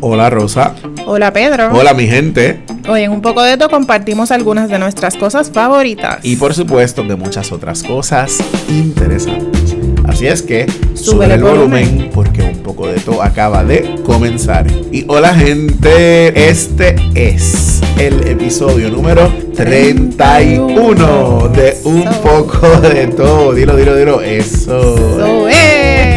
[0.00, 0.74] Hola Rosa.
[1.06, 1.70] Hola Pedro.
[1.72, 2.62] Hola mi gente.
[2.88, 6.18] Hoy en un poco de esto compartimos algunas de nuestras cosas favoritas.
[6.22, 8.38] Y por supuesto de muchas otras cosas
[8.68, 9.76] interesantes.
[10.06, 12.10] Así es que Sube el volumen, volumen.
[12.12, 14.66] porque un poco de todo acaba de comenzar.
[14.90, 22.20] Y hola gente, este es el episodio número 31 de un Eso.
[22.22, 23.52] poco de todo.
[23.52, 24.20] Dilo, dilo, dilo.
[24.20, 24.96] Eso.
[25.16, 25.69] So, eh.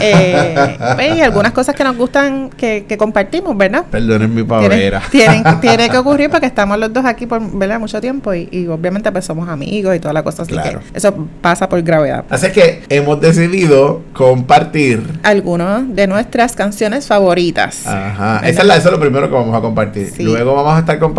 [0.00, 0.76] eh,
[1.16, 3.84] y algunas cosas que nos gustan que, que compartimos, ¿verdad?
[3.90, 5.02] Perdonen mi pavera.
[5.10, 7.78] tienen- tiene que ocurrir porque estamos los dos aquí por ¿verdad?
[7.80, 10.80] mucho tiempo y, y obviamente pues somos amigos y toda la cosa, así Claro.
[10.80, 12.24] que eso pasa por gravedad.
[12.30, 15.02] Así que hemos decidido compartir.
[15.22, 17.86] Algunas de nuestras canciones favoritas.
[17.86, 18.40] Ajá.
[18.46, 20.10] Esa es la- eso es lo primero que vamos a compartir.
[20.14, 20.22] Sí.
[20.22, 21.15] Luego vamos a estar compartiendo.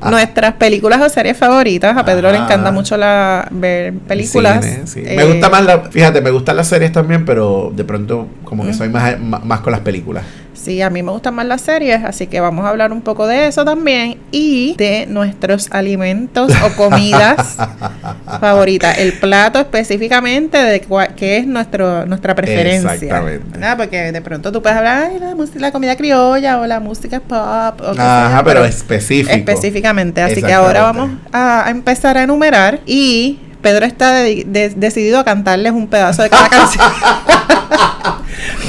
[0.00, 1.96] Ah, Nuestras películas o series favoritas.
[1.96, 2.44] A Pedro le Ajá.
[2.46, 4.64] encanta mucho la, ver películas.
[4.64, 5.02] cine, sí.
[5.04, 8.64] Eh, Me gusta más la, fíjate, me gustan las series también, pero de pronto como
[8.64, 8.74] que Mm.
[8.74, 10.24] soy más, más, más con las películas.
[10.54, 13.26] Sí, a mí me gustan más las series, así que vamos a hablar un poco
[13.26, 17.56] de eso también y de nuestros alimentos o comidas
[18.40, 18.98] favoritas.
[18.98, 22.94] El plato específicamente de cua- qué es nuestro nuestra preferencia.
[22.94, 23.44] Exactamente.
[23.58, 23.76] ¿verdad?
[23.76, 27.80] Porque de pronto tú puedes hablar Ay, la, la comida criolla o la música pop.
[27.80, 29.32] O Ajá, yo, pero específico.
[29.34, 30.22] específicamente.
[30.22, 35.18] Así que ahora vamos a, a empezar a enumerar y Pedro está de- de- decidido
[35.18, 36.84] a cantarles un pedazo de cada canción.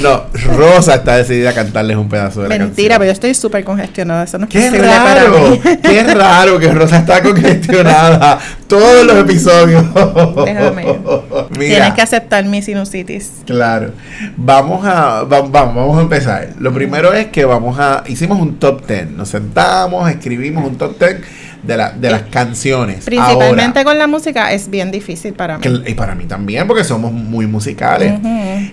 [0.02, 0.24] No,
[0.58, 3.00] Rosa está decidida a cantarles un pedazo de la Mentira, canción.
[3.00, 4.24] pero yo estoy súper congestionada.
[4.24, 5.62] Eso no es Qué posible para raro, mí.
[5.82, 9.84] qué raro que Rosa está congestionada todos los episodios.
[10.46, 10.84] Déjame.
[11.58, 13.32] Mira, Tienes que aceptar mi sinusitis.
[13.46, 13.92] Claro.
[14.36, 16.50] Vamos a va- vamos, vamos a empezar.
[16.60, 19.12] Lo primero es que vamos a hicimos un top 10.
[19.12, 21.18] Nos sentamos, escribimos un top 10
[21.66, 23.06] de, la, de las canciones.
[23.06, 25.64] Principalmente Ahora, con la música es bien difícil para mí.
[25.64, 28.14] que- y para mí también porque somos muy musicales.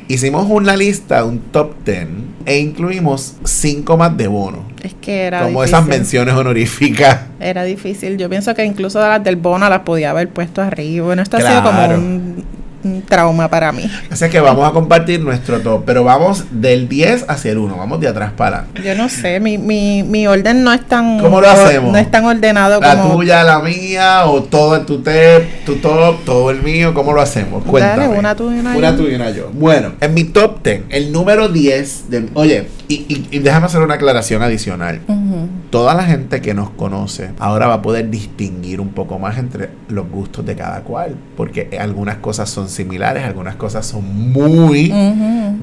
[0.08, 2.06] Hicimos una lista, un top 10
[2.44, 4.64] e incluimos cinco más de bono.
[4.82, 5.76] Es que era como difícil.
[5.78, 7.20] esas menciones honoríficas.
[7.40, 8.16] Era difícil.
[8.18, 11.06] Yo pienso que incluso las del bono las podía haber puesto arriba.
[11.06, 11.94] Bueno, esto ha sido Claro.
[11.94, 12.44] como un
[12.84, 13.90] un trauma para mí.
[14.10, 18.00] Así que vamos a compartir nuestro top, pero vamos del 10 hacia el 1, vamos
[18.00, 18.82] de atrás para adelante.
[18.82, 21.92] Yo no sé, mi, mi, mi orden no es tan ¿Cómo lo hacemos?
[21.92, 25.76] no es tan ordenado La como tuya, la mía, o todo en tu, te, tu
[25.76, 27.64] top, todo el mío, ¿cómo lo hacemos?
[27.64, 28.06] Cuéntame.
[28.08, 29.04] Dale, una tuya y una Una yo.
[29.16, 29.50] una yo.
[29.52, 32.28] Bueno, en mi top 10, el número 10 de...
[32.34, 35.00] Oye, y, y- y déjame hacer una aclaración adicional.
[35.08, 35.48] Ujú.
[35.72, 39.70] Toda la gente que nos conoce ahora va a poder distinguir un poco más entre
[39.88, 44.92] los gustos de cada cual, porque algunas cosas son similares, algunas cosas son muy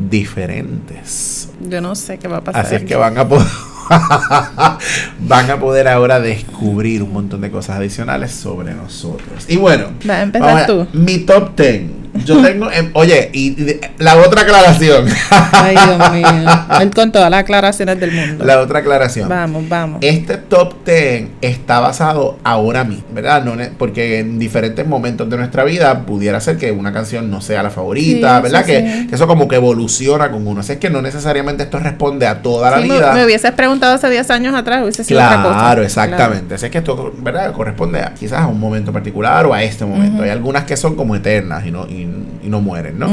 [0.09, 1.49] diferentes.
[1.61, 2.65] Yo no sé qué va a pasar.
[2.65, 3.45] Así es que van a poder
[5.19, 9.45] van a poder ahora descubrir un montón de cosas adicionales sobre nosotros.
[9.47, 10.87] Y bueno, Va a empezar tú.
[10.91, 11.98] mi top 10.
[12.25, 13.55] Yo tengo, em, oye, y
[13.97, 15.05] la otra aclaración.
[15.51, 16.27] Ay, Dios mío.
[16.81, 18.45] Él con todas las aclaraciones del mundo.
[18.45, 19.29] la otra aclaración.
[19.29, 19.99] Vamos, vamos.
[20.01, 23.43] Este top 10 está basado ahora mismo, ¿verdad?
[23.43, 27.63] No porque en diferentes momentos de nuestra vida pudiera ser que una canción no sea
[27.63, 28.65] la favorita, Sí, ¿verdad?
[28.65, 29.07] sí, que, sí.
[29.07, 30.61] que eso como que evoluciona con uno.
[30.61, 33.13] Así es que no necesariamente esto responde a toda la Sí, me, vida.
[33.13, 35.59] me hubieses preguntado hace 10 años atrás, hubiese sido otra cosa.
[35.59, 36.55] Claro, exactamente.
[36.55, 37.51] Así es que esto, ¿verdad?
[37.53, 40.23] Corresponde a, quizás a un momento particular o a este momento.
[40.23, 42.08] Hay algunas que son como eternas y no, y,
[42.43, 43.07] y no mueren, ¿no?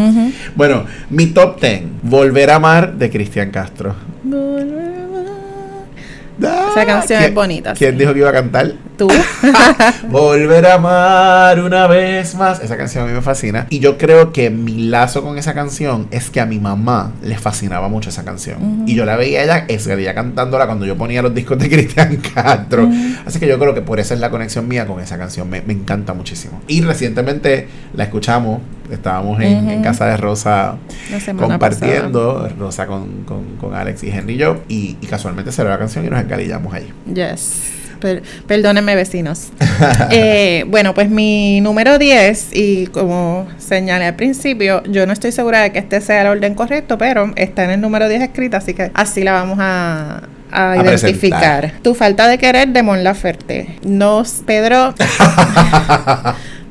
[0.55, 3.95] Bueno, mi top 10, Volver a amar de Cristian Castro.
[6.39, 7.73] Esa canción ¿Quién- es bonita.
[7.75, 7.99] ¿Quién sí.
[7.99, 8.73] dijo que iba a cantar?
[8.97, 9.09] Tú.
[10.09, 12.61] Volver a amar una vez más.
[12.61, 13.67] Esa canción a mí me fascina.
[13.71, 17.37] Y yo creo que mi lazo con esa canción es que a mi mamá le
[17.37, 18.57] fascinaba mucho esa canción.
[18.63, 18.85] Ujú.
[18.87, 22.17] Y yo la veía ella, ese día cantándola cuando yo ponía los discos de Cristian
[22.35, 22.85] Castro.
[22.87, 22.95] Ujú.
[23.27, 25.49] Así que yo creo que por eso es la conexión mía con esa canción.
[25.51, 26.63] Me, me encanta muchísimo.
[26.69, 28.61] Y recientemente la escuchamos.
[28.91, 29.71] Estábamos en, Ujú.
[29.73, 30.77] en casa de Rosa
[31.39, 32.49] compartiendo.
[32.59, 34.59] Rosa con, con, con Alex y Henry y yo.
[34.69, 36.93] Y, y casualmente salió la canción y nos encalillamos allí.
[37.07, 37.35] pasada.
[37.35, 37.73] Yes.
[38.01, 39.49] Per- perdónenme, vecinos.
[40.11, 45.61] Eh, bueno, pues mi número 10, y como señalé al principio, yo no estoy segura
[45.63, 48.73] de que este sea el orden correcto, pero está en el número 10 escrito, así
[48.73, 51.61] que así la vamos a, a A identificar.
[51.61, 51.83] presentar.
[51.83, 53.77] Tu falta de querer de Mon Laferte.
[53.85, 54.95] Nos, Pedro.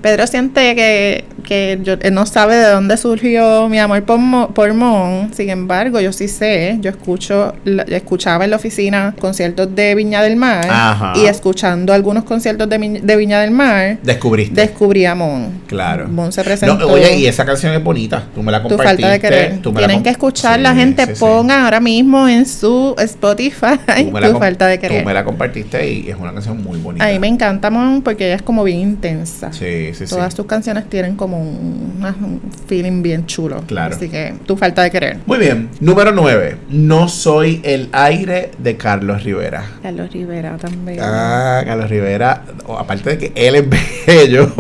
[0.06, 4.50] Pedro siente que, que yo, él no sabe de dónde surgió mi amor por, Mo-
[4.50, 5.34] por Mon.
[5.34, 6.78] Sin embargo, yo sí sé.
[6.80, 10.68] Yo escucho, la- escuchaba en la oficina conciertos de Viña del Mar.
[10.70, 11.14] Ajá.
[11.16, 14.54] Y escuchando algunos conciertos de, de Viña del Mar, Descubriste.
[14.62, 15.62] descubrí a Mon.
[15.66, 16.08] Claro.
[16.08, 16.88] Mon se No, presentó.
[16.88, 18.26] oye, y esa canción es bonita.
[18.36, 19.02] Tú me la tu compartiste.
[19.02, 19.60] falta de querer.
[19.76, 21.20] Tienen que escuchar, Sí, la gente sí, sí.
[21.20, 23.80] ponga ahora mismo en su Spotify
[24.32, 25.00] tu falta de querer.
[25.02, 27.04] Tú me la compartiste y es una canción muy bonita.
[27.04, 29.52] A mí me encanta Mon porque ella es como bien intensa.
[29.52, 30.16] Sí, sí, sí.
[30.16, 33.64] Todas sus canciones tienen como un, feeling bien chulo.
[33.68, 33.96] Claro.
[33.96, 35.20] Así que tu falta de querer.
[35.26, 35.70] Muy bien.
[35.80, 36.58] Número 9.
[36.70, 39.64] No soy el aire de Carlos Rivera.
[39.82, 41.00] Carlos Rivera también.
[41.02, 42.44] Ah, Carlos Rivera,
[42.78, 43.66] aparte de que él es
[44.08, 44.54] bello.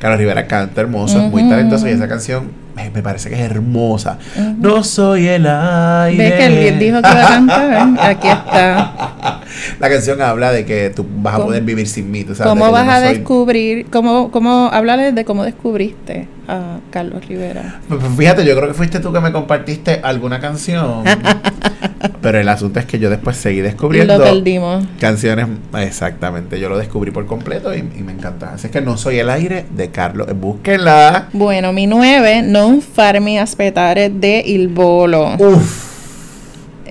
[0.00, 3.40] Carlos Rivera canta hermoso, es muy talentoso y esa canción me, me parece que es
[3.40, 4.18] hermosa.
[4.58, 6.16] No soy el aire.
[6.16, 7.88] ¿Ves que él dijo que iba a cantar?
[8.10, 9.40] Aquí está.
[9.80, 12.24] La canción habla de que tú vas a ¿Cómo- poder vivir sin mí.
[12.24, 13.86] tú sabes, de ¿Cómo vas no a soy- descubrir?
[13.90, 17.80] ¿Cómo, cómo, háblale de cómo descubriste a Carlos Rivera?
[17.88, 21.04] Pues, pues, Fíjate, yo creo que fuiste tú que me compartiste alguna canción.
[22.22, 24.84] pero el asunto es que yo después seguí descubriendo Lo perdimos.
[24.98, 25.46] canciones.
[25.78, 28.54] Exactamente, yo lo descubrí por completo y, y me encanta.
[28.54, 30.26] Así es que no soy el aire de Carlos.
[30.34, 31.28] Búsquenla.
[31.32, 35.34] Bueno, mi 9, Non farmi aspettare de Il Volo.
[35.38, 35.87] Uf.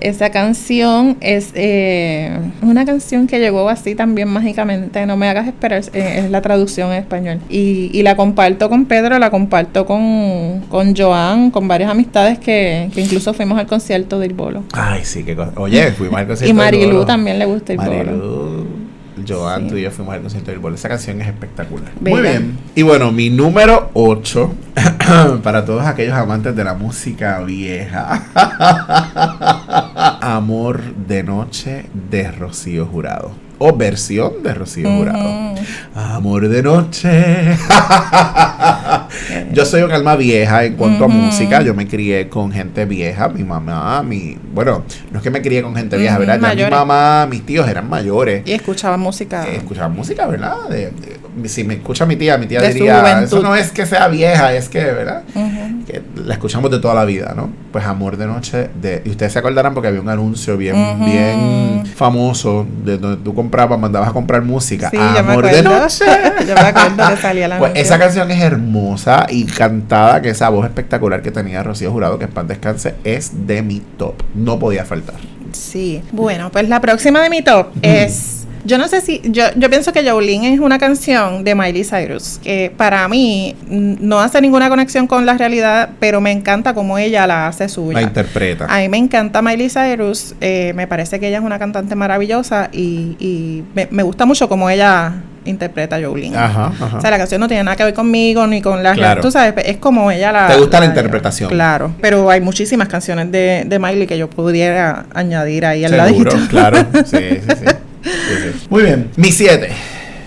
[0.00, 2.30] Esa canción es eh,
[2.62, 5.04] una canción que llegó así también mágicamente.
[5.06, 7.40] No me hagas esperar, eh, es la traducción en español.
[7.48, 12.90] Y, y la comparto con Pedro, la comparto con, con Joan, con varias amistades que,
[12.94, 14.64] que incluso fuimos al concierto de Il Bolo.
[14.72, 15.52] Ay, sí, qué cosa.
[15.56, 17.06] Oye, fuimos al concierto Y del Marilu Bolo.
[17.06, 18.57] también le gusta Il Bolo.
[19.28, 19.68] Joan, Sí.
[19.68, 20.74] tú y yo fuimos al concierto del Bolo.
[20.76, 21.90] Esa canción es espectacular.
[22.00, 22.58] Muy bien.
[22.74, 24.54] Y bueno, mi número 8,
[25.42, 28.24] para todos aquellos amantes de la música vieja.
[30.20, 33.32] Amor de noche de Rocío Jurado.
[33.60, 35.54] O versión de Rocío Jurado.
[35.94, 37.56] Amor de noche.
[39.52, 41.62] Yo soy un alma vieja en cuanto a música.
[41.62, 43.28] Yo me crié con gente vieja.
[43.28, 44.36] Mi mamá, mi.
[44.54, 46.40] Bueno, no es que me crié con gente vieja, ¿verdad?
[46.54, 48.42] Ya mi mamá, mis tíos eran mayores.
[48.46, 49.46] Y escuchaba música.
[49.48, 50.68] Eh, escuchaban música, ¿verdad?
[50.68, 53.86] De- de- si me escucha mi tía, mi tía De diría, eso no es que
[53.86, 55.22] sea vieja, es que, ¿verdad?
[55.86, 57.50] Que la escuchamos de toda la vida, ¿no?
[57.72, 61.86] Pues Amor de Noche, de, y ustedes se acordarán porque había un anuncio bien, bien
[61.94, 64.90] famoso de donde tú comprabas, mandabas a comprar música.
[64.90, 65.62] Sí, Amor de.
[65.62, 66.04] Noche.
[66.46, 70.48] yo me acuerdo que salía la Pues esa canción es hermosa y cantada, que esa
[70.48, 74.14] voz espectacular que tenía Rocío Jurado, que en paz descanse, es de mi top.
[74.34, 75.16] No podía faltar.
[75.52, 76.02] Sí.
[76.12, 79.94] Bueno, pues la próxima de mi top es Yo no sé si, yo, yo pienso
[79.94, 85.06] que Jolene es una canción de Miley Cyrus, que para mí no hace ninguna conexión
[85.06, 87.94] con la realidad, pero me encanta cómo ella la hace suya.
[87.94, 88.66] La interpreta.
[88.68, 92.68] A mí me encanta Miley Cyrus, eh, me parece que ella es una cantante maravillosa
[92.70, 95.14] y, y me, me gusta mucho cómo ella
[95.46, 96.36] interpreta a Jolene.
[96.36, 96.98] Ajá, ajá.
[96.98, 99.22] O sea, la canción no tiene nada que ver conmigo ni con la Claro.
[99.22, 100.46] tú sabes, es como ella la...
[100.46, 101.48] ¿Te gusta la interpretación?
[101.48, 106.32] Claro, pero hay muchísimas canciones de, de Miley que yo pudiera añadir ahí al Seguro,
[106.32, 106.48] ladito.
[106.50, 106.84] claro.
[107.06, 107.64] Sí, sí, sí.
[108.02, 108.66] Sí.
[108.70, 109.10] Muy bien.
[109.16, 109.70] Mi 7.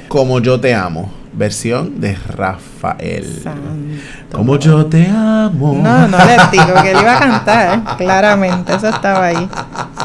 [0.08, 1.12] Como yo te amo.
[1.34, 3.40] Versión de Rafael.
[3.42, 4.38] Santo.
[4.38, 5.80] Como yo te amo.
[5.82, 9.50] No, no le digo que él iba a cantar, claramente, eso estaba ahí.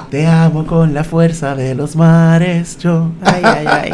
[0.08, 3.11] Te amo con la fuerza de los mares, yo.
[3.23, 3.90] Ay, ay, ay.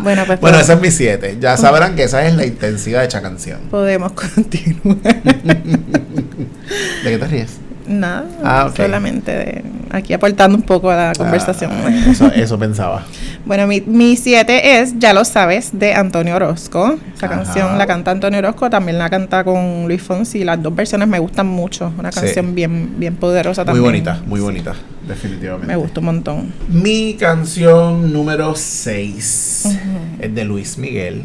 [0.00, 1.38] Bueno, pues Bueno, pod- ese es mi 7.
[1.40, 3.60] Ya sabrán que esa es la intensidad de esa canción.
[3.70, 4.96] podemos continuar.
[5.22, 7.58] ¿De qué te ríes?
[7.86, 8.76] Nada, Ah, ok.
[8.76, 11.70] solamente de aquí aportando un poco a la conversación.
[11.84, 13.04] Ah, eso, eso pensaba.
[13.44, 16.98] Bueno, mi, mi siete es Ya lo sabes, de Antonio Orozco.
[17.16, 17.36] Esa Ajá.
[17.36, 20.44] canción la canta Antonio Orozco, también la canta con Luis Fonsi.
[20.44, 21.90] Las dos versiones me gustan mucho.
[21.98, 22.20] Una Sí.
[22.20, 23.84] canción bien, bien poderosa Muy también.
[23.84, 24.74] bonita, muy bonita.
[25.06, 25.66] Definitivamente.
[25.66, 26.52] Me gusta un montón.
[26.68, 29.78] Mi canción número 6
[30.20, 31.22] es de Luis Miguel.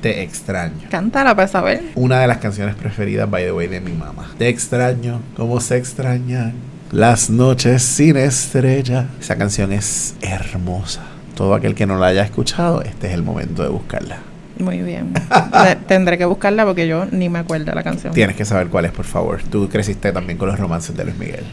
[0.00, 0.88] Te extraño.
[0.90, 1.82] Cántala para saber.
[1.96, 4.30] Una de las canciones preferidas, by the way, de mi mamá.
[4.38, 6.52] Te extraño, como se extrañan
[6.92, 9.06] las noches sin estrella.
[9.20, 11.00] Esa canción es hermosa.
[11.34, 14.18] Todo aquel que no la haya escuchado, este es el momento de buscarla.
[14.58, 15.14] Muy bien.
[15.52, 18.12] Te- Tendré que buscarla porque yo ni me acuerdo de la canción.
[18.12, 19.40] Tienes que saber cuál es, por favor.
[19.50, 21.44] Tú creciste también con los romances de Luis Miguel.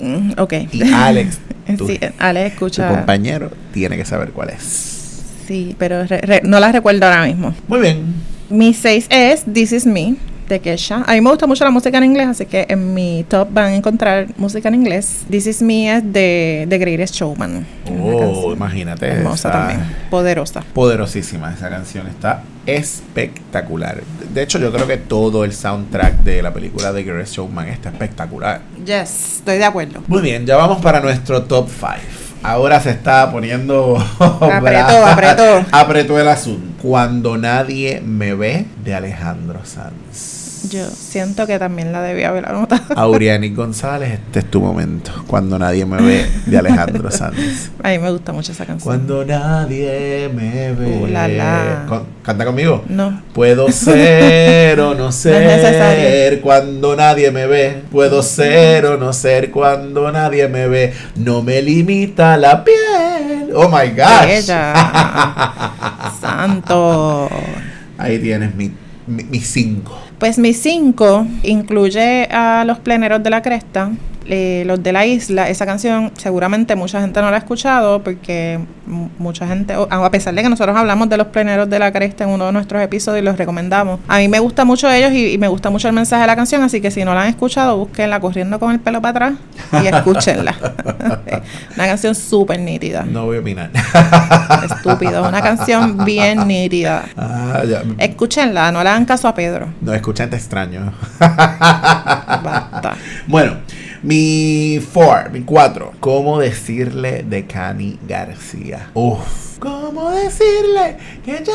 [0.00, 0.52] Mm, ok.
[0.72, 1.38] Y Alex,
[1.78, 2.88] tu, sí, Alex tu escucha.
[2.88, 5.22] compañero, tiene que saber cuál es.
[5.48, 7.54] Sí, pero re- re- no la recuerdo ahora mismo.
[7.68, 8.14] Muy bien.
[8.50, 10.16] Mi 6 es This Is Me
[10.48, 11.02] de Kesha.
[11.06, 13.66] A mí me gusta mucho la música en inglés, así que en mi top van
[13.66, 15.24] a encontrar música en inglés.
[15.30, 17.66] This Is Me es de The Greatest Showman.
[18.00, 19.06] Oh, imagínate.
[19.06, 20.62] Hermosa está también, poderosa.
[20.72, 24.02] Poderosísima esa canción, está espectacular.
[24.32, 27.90] De hecho, yo creo que todo el soundtrack de la película de Greatest Showman está
[27.90, 28.60] espectacular.
[28.84, 30.02] Yes, estoy de acuerdo.
[30.06, 31.94] Muy bien, ya vamos para nuestro top 5.
[32.42, 33.96] Ahora se está poniendo.
[34.18, 35.64] Apretó, apretó.
[35.72, 36.73] Apretó el asunto.
[36.84, 40.43] Cuando nadie me ve, de Alejandro Sanz.
[40.70, 42.82] Yo siento que también la debía haber anotado.
[42.96, 45.10] Auriani González, este es tu momento.
[45.26, 47.70] Cuando nadie me ve, de Alejandro Sanz.
[47.82, 48.84] A mí me gusta mucho esa canción.
[48.84, 51.00] Cuando nadie me ve.
[51.02, 51.84] Uh, la, la.
[51.88, 52.82] Con- Canta conmigo.
[52.88, 53.20] No.
[53.34, 56.40] Puedo ser o no ser necesario.
[56.40, 57.82] cuando nadie me ve.
[57.92, 60.94] Puedo ser o no ser cuando nadie me ve.
[61.16, 63.50] No me limita la piel.
[63.54, 64.26] Oh my gosh.
[64.46, 64.74] Bella.
[66.20, 67.28] Santo.
[67.98, 68.70] Ahí tienes mi,
[69.06, 69.98] mi, mi cinco.
[70.24, 73.90] Pues mi 5 incluye a los pleneros de la cresta,
[74.26, 75.48] eh, los de la isla.
[75.48, 78.58] Esa canción seguramente mucha gente no la ha escuchado porque
[79.18, 82.30] mucha gente, a pesar de que nosotros hablamos de los pleneros de la cresta en
[82.30, 85.38] uno de nuestros episodios y los recomendamos, a mí me gusta mucho ellos y, y
[85.38, 87.76] me gusta mucho el mensaje de la canción, así que si no la han escuchado,
[87.76, 90.54] búsquenla corriendo con el pelo para atrás y escúchenla.
[91.76, 93.04] una canción súper nítida.
[93.04, 93.70] No voy a opinar.
[94.64, 97.04] Estúpido, una canción bien nítida.
[97.16, 97.62] Ah.
[97.98, 99.68] Escúchenla, no le hagan caso a Pedro.
[99.80, 100.92] No, escuchan, te extraño.
[101.18, 102.96] Basta.
[103.26, 103.56] Bueno,
[104.04, 105.92] mi four, mi cuatro.
[105.98, 108.90] ¿Cómo decirle de Cani García?
[108.92, 109.58] Uf.
[109.58, 111.54] ¿Cómo decirle que ya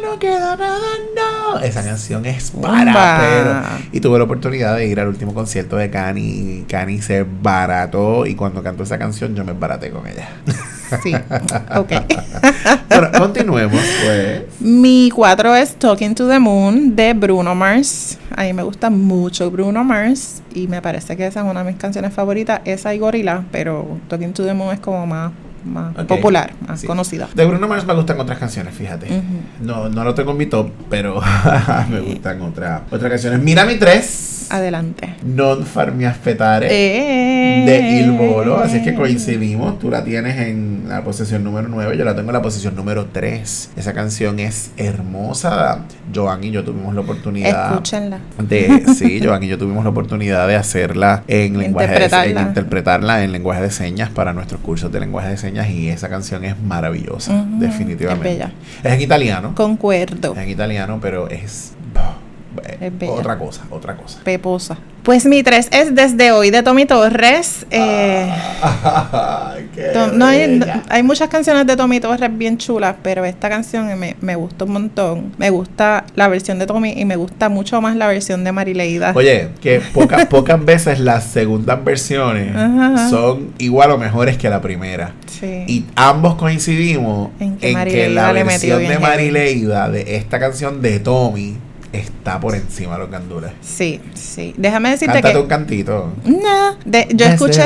[0.00, 0.78] no queda nada?
[1.16, 1.58] No.
[1.58, 3.88] Esa canción es para pero.
[3.90, 6.64] Y tuve la oportunidad de ir al último concierto de Cani.
[6.68, 10.28] Cani se barató y cuando cantó esa canción yo me baraté con ella.
[11.02, 11.14] Sí,
[11.76, 11.92] ok.
[13.18, 14.42] continuemos pues.
[14.60, 18.18] Mi cuatro es Talking to the Moon de Bruno Mars.
[18.34, 21.72] A mí me gusta mucho Bruno Mars y me parece que esa es una de
[21.72, 22.60] mis canciones favoritas.
[22.64, 25.32] Esa y Gorilla, pero Talking to the Moon es como más,
[25.64, 26.06] más Ok.
[26.06, 26.86] popular, más Sí.
[26.86, 27.28] conocida.
[27.34, 29.06] De Bruno Mars me gustan otras canciones, fíjate.
[29.06, 29.22] Ujú.
[29.62, 31.20] No, no lo tengo en mi top, pero
[31.90, 33.40] me gustan otras otras canciones.
[33.40, 34.48] Mira mi 3.
[34.50, 35.14] Adelante.
[35.22, 36.66] Non farmi aspettare.
[36.70, 37.64] Eh.
[37.64, 39.78] De Il Volo, así es que coincidimos.
[39.78, 43.06] Tú la tienes en la posición número 9, yo la tengo en la posición número
[43.12, 43.70] 3.
[43.76, 45.84] Esa canción es hermosa.
[46.12, 48.18] Joan y yo tuvimos la oportunidad Escúchenla.
[48.42, 53.22] de sí, Joan y yo tuvimos la oportunidad de hacerla en lenguaje de en interpretarla
[53.22, 56.60] en lenguaje de señas para nuestros cursos de lenguaje de señas y esa canción es
[56.60, 58.30] maravillosa, definitivamente.
[58.30, 58.52] es bella.
[58.82, 59.54] Es en italiano.
[59.54, 60.32] Concuerdo.
[60.32, 61.72] Es en italiano, pero es
[62.80, 64.20] eh, Es otra cosa, otra cosa.
[64.24, 64.78] Peposa.
[65.02, 67.64] Pues mi 3 es Desde Hoy de Tommy Torres.
[67.70, 68.30] Eh,
[69.94, 73.98] To- no hay, no- hay muchas canciones de Tommy Torres bien chulas, pero esta canción
[73.98, 75.32] me, me gusta un montón.
[75.38, 79.12] Me gusta la versión de Tommy y me gusta mucho más la versión de Marileida.
[79.14, 83.08] Oye, que pocas pocas veces las segundas versiones Ajá, ajá.
[83.08, 85.12] son igual o mejores que la primera.
[85.26, 85.64] sí.
[85.66, 88.98] Y ambos coincidimos En en que la versión de.
[88.98, 91.56] Marileida de esta canción de Tommy
[91.92, 93.50] está por encima de los gandules.
[93.60, 94.54] sí, sí.
[94.56, 95.40] Déjame decirte Cántate que.
[95.40, 96.12] un cantito.
[96.24, 97.62] No, de- yo Desde escuché,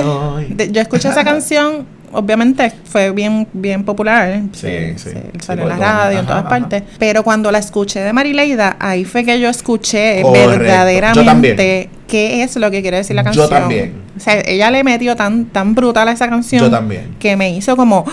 [0.55, 4.97] de- yo escuché esa canción, obviamente fue bien, bien popular, Sí, sí.
[4.97, 8.13] se- Sí, salió en la radio, en todas Ajá, partes, pero cuando la escuché de
[8.13, 10.53] Marileida, ahí fue que yo escuché Correcto.
[10.53, 13.51] Yo verdaderamente qué es lo que quiere decir la Yo canción.
[13.51, 13.95] también.
[14.17, 17.17] O sea, ella le metió tan, tan brutal a esa canción Yo también.
[17.19, 18.05] que me hizo como,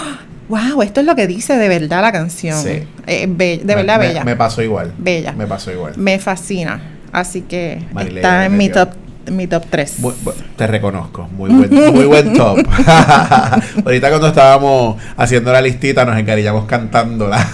[0.51, 2.61] wow, esto es lo que dice de verdad la canción.
[2.61, 2.83] Sí.
[3.07, 4.23] Eh, be- de Me- verdad me, bella.
[4.23, 4.93] Me pasó igual.
[4.97, 5.31] Bella.
[5.31, 5.93] Me pasó igual.
[5.97, 6.81] Me fascina.
[7.11, 7.81] Así que
[8.15, 8.89] está en mi top,
[9.29, 9.99] mi top 3.
[9.99, 12.57] Muy- bu- te reconozco, muy buen, muy buen top.
[13.85, 17.45] Ahorita cuando estábamos haciendo la listita nos encariñamos cantándola.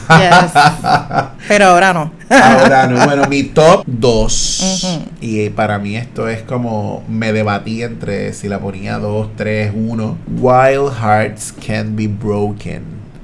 [1.47, 2.12] Pero ahora no.
[2.29, 4.83] Ahora no, bueno, mi top 2.
[4.83, 5.01] Ujú.
[5.21, 10.17] Y para mí esto es como me debatí entre si la ponía 2, 3, 1.
[10.39, 12.83] Wild Hearts Can Be Broken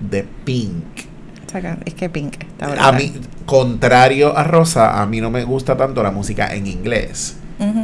[0.09, 0.83] de Pink.
[1.85, 3.13] Es que Pink está A mí,
[3.45, 7.37] contrario a Rosa, a mí no me gusta tanto la música en inglés.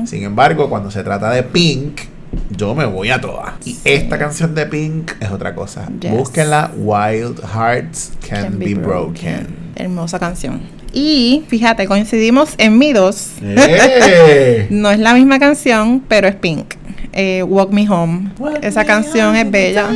[0.05, 2.01] Sin embargo, cuando se trata de Pink,
[2.49, 3.53] yo me voy a todas.
[3.65, 5.87] Y esta canción de Pink es otra cosa.
[5.99, 6.11] Yes.
[6.11, 9.47] Búsquenla, Wild Hearts Can, Be, broken.
[9.75, 10.61] Hermosa canción.
[10.91, 13.33] Y fíjate, coincidimos en mi dos.
[13.41, 14.67] ¡Eh!
[14.71, 16.73] No es la misma canción, pero es Pink.
[17.13, 18.29] Eh, Walk Me Home.
[18.61, 19.87] Esa canción es bella.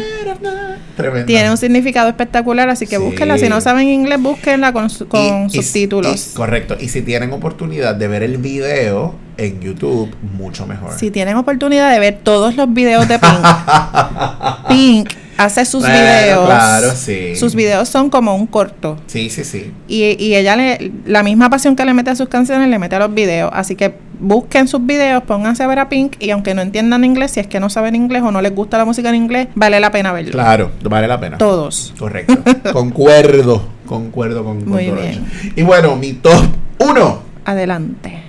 [0.96, 1.26] Tremenda.
[1.26, 3.02] Tiene un significado espectacular, así que Sí.
[3.02, 3.38] búsquenla.
[3.40, 6.32] Si no saben inglés, búsquenla con, su- con Y- y- subtítulos.
[6.34, 6.78] y- correcto.
[6.80, 10.92] Y si tienen oportunidad de ver el video en YouTube, mucho mejor.
[10.98, 13.32] Si tienen oportunidad de ver todos los videos de Pink,
[14.70, 16.46] Pink hace sus Bueno, videos.
[16.46, 17.36] claro, sí.
[17.36, 18.98] Sus videos son como un corto.
[19.08, 19.72] Sí, sí, sí.
[19.88, 22.96] Y, y ella le, la misma pasión que le mete a sus canciones, le mete
[22.96, 23.50] a los videos.
[23.54, 27.32] Así que busquen sus videos, pónganse a ver a Pink y aunque no entiendan inglés,
[27.32, 29.80] si es que no saben inglés o no les gusta la música en inglés, vale
[29.80, 30.32] la pena verlo.
[30.32, 31.38] Claro, vale la pena.
[31.38, 31.94] Todos.
[32.00, 32.38] Correcto.
[32.74, 33.68] concuerdo.
[33.86, 35.10] Concuerdo con, con Muy todo bien.
[35.10, 35.54] eso.
[35.56, 36.44] Y bueno, mi top
[36.80, 37.22] 1.
[37.46, 38.20] Adelante.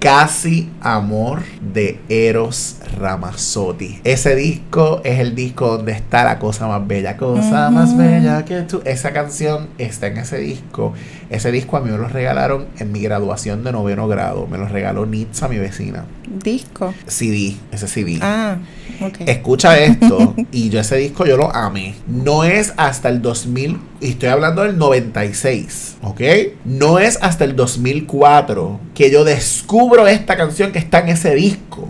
[0.00, 4.00] Casi Amor de Eros Ramazzotti.
[4.04, 7.16] Ese disco es el disco donde está la cosa más bella.
[7.16, 8.82] Cosa más bella que tú.
[8.84, 10.92] Esa canción está en ese disco.
[11.30, 14.46] Ese disco a mí me lo regalaron en mi graduación de noveno grado.
[14.46, 16.04] Me lo regaló Nitza, mi vecina.
[16.26, 16.94] Disco.
[17.06, 18.18] CD, ese CD.
[18.22, 18.58] Ah,
[19.00, 19.20] ok.
[19.26, 21.94] Escucha esto, y yo ese disco yo lo amé.
[22.06, 26.20] No es hasta el 2000, y estoy hablando del 96, ¿ok?
[26.64, 31.88] No es hasta el 2004 que yo descubro esta canción que está en ese disco.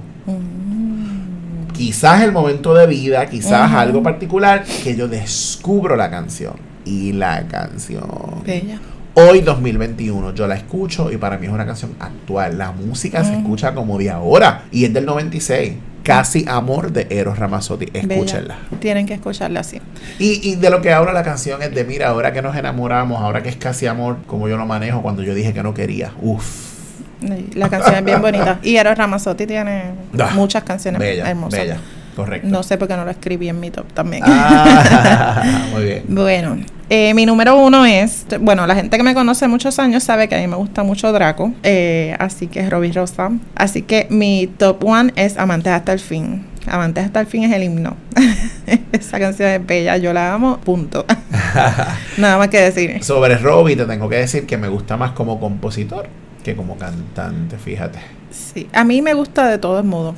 [1.75, 6.55] Quizás el momento de vida, quizás algo particular, que yo descubro la canción.
[6.85, 8.43] Y la canción.
[8.47, 8.79] Bella.
[9.15, 12.59] Hoy 2021 yo la escucho y para mí es una canción actual.
[12.59, 15.75] La música se escucha como de ahora y es del 96.
[16.05, 17.87] Casi Amor de Eros Ramazzotti.
[17.93, 18.57] Escúchenla.
[18.71, 18.81] Bella.
[18.81, 19.81] Tienen que escucharla así.
[20.19, 23.23] Y, y de lo que habla la canción es de, mira, ahora que nos enamoramos,
[23.23, 26.13] ahora que es casi amor, como yo lo manejo cuando yo dije que no quería.
[26.21, 26.74] Uf.
[27.55, 28.59] La canción es bien bonita.
[28.63, 29.83] Y Eros Ramazzotti tiene
[30.19, 31.61] Ah, muchas canciones Bella, hermosas.
[31.61, 31.77] bella.
[32.17, 32.47] Correcto.
[32.49, 34.23] No sé por qué no lo escribí en mi top también.
[34.25, 36.03] Ah, muy bien.
[36.07, 36.57] Bueno,
[36.89, 40.37] eh, mi número uno es, bueno, la gente que me conoce muchos años sabe que
[40.37, 43.31] a mí me gusta mucho Draco, eh, así que es Robbie Rosa.
[43.57, 46.47] Así que mi top one es Amantes hasta el fin.
[46.69, 47.97] Amantes hasta el fin es el himno.
[48.93, 51.05] Esa canción es bella, yo la amo, punto.
[52.17, 53.03] Nada más que decir.
[53.03, 56.07] Sobre Robbie te tengo que decir que me gusta más como compositor
[56.45, 57.99] que como cantante, fíjate.
[58.31, 60.15] Sí, a mí me gusta de todos modos.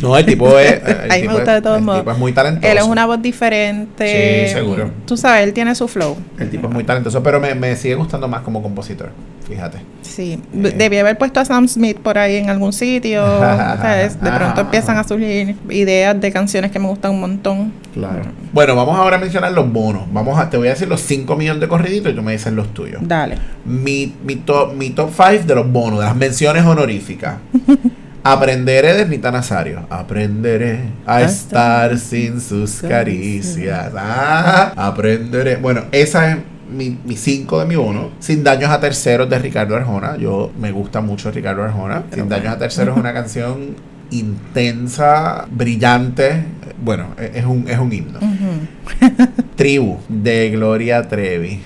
[0.00, 0.82] No, el tipo es.
[0.84, 2.00] el A mí me gusta de todos el modos.
[2.00, 2.72] tipo es muy talentoso.
[2.72, 4.46] Él es una voz diferente.
[4.48, 4.90] Sí, seguro.
[5.06, 6.16] Tú sabes, él tiene su flow.
[6.38, 9.10] El tipo es muy talentoso, pero me, me sigue gustando más como compositor,
[9.48, 9.78] fíjate.
[10.02, 10.74] Sí, Eh.
[10.76, 13.24] debí haber puesto a Sam Smith por ahí en algún sitio.
[13.38, 14.20] ¿sabes?
[14.20, 17.72] De pronto empiezan a surgir ideas de canciones que me gustan un montón.
[17.94, 18.22] Claro.
[18.52, 20.02] Bueno, vamos ahora a mencionar los bonos.
[20.12, 22.52] Vamos a, te voy a decir los 5 millones de corriditos y tú me dices
[22.52, 23.00] los tuyos.
[23.06, 23.36] Dale.
[23.64, 27.36] Mi, mi top mi top 5 de los bonos, de las menciones honoríficas.
[28.24, 29.86] Aprenderé de Rita Nazario.
[29.88, 33.92] Aprenderé a estar sin sus caricias.
[33.96, 35.54] Ah, aprenderé.
[35.56, 36.38] Bueno, esa es
[36.70, 38.10] mi, mi cinco de mi bono.
[38.18, 40.16] Sin daños a terceros de Ricardo Arjona.
[40.16, 42.04] Yo me gusta mucho Ricardo Arjona.
[42.12, 43.76] Sin daños a terceros es una canción
[44.10, 46.44] intensa, brillante.
[46.82, 48.18] Bueno, es es un, es un himno.
[49.56, 51.60] Tribu de Gloria Trevi.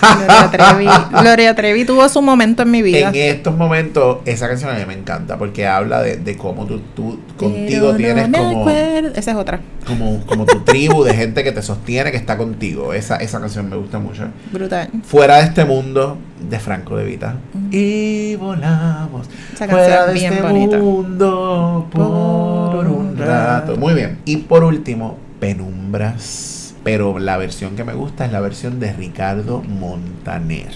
[0.00, 0.86] Gloria Trevi,
[1.22, 3.08] Gloria Trevi tuvo su momento en mi vida.
[3.08, 6.80] En estos momentos, esa canción a mí me encanta porque habla de, de cómo tú,
[6.94, 9.08] tú contigo Pero tienes no como, acuerdo.
[9.14, 9.60] Esa es otra.
[9.86, 12.92] como, como tu tribu de gente que te sostiene, que está contigo.
[12.92, 14.28] Esa, esa canción me gusta mucho.
[14.52, 14.88] Brutal.
[15.04, 16.18] Fuera de este mundo
[16.50, 17.36] de Franco de Vita.
[17.70, 20.76] Y volamos Esa fuera canción de bien este bonita.
[20.78, 23.76] mundo por un rato.
[23.76, 24.18] Muy bien.
[24.24, 26.74] Y por último, Penumbras.
[26.82, 30.72] Pero la versión que me gusta es la versión de Ricardo Montaner.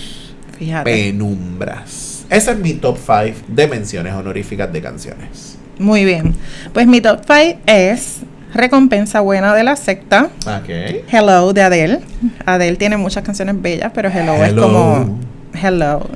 [0.58, 0.90] Fíjate.
[0.90, 2.24] Penumbras.
[2.30, 5.58] Ese es mi top 5 de menciones honoríficas de canciones.
[5.78, 6.34] Muy bien.
[6.72, 8.20] Pues mi top 5 es
[8.54, 10.30] Recompensa Buena de la Secta.
[10.46, 10.68] Ok.
[11.10, 12.00] Hello de Adele.
[12.46, 14.62] Adele tiene muchas canciones bellas, pero Hello, es Hello.
[14.62, 15.18] como
[15.60, 16.08] Hello.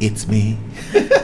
[0.00, 0.56] It's me.